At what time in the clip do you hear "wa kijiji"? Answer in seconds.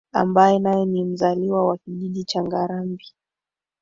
1.67-2.23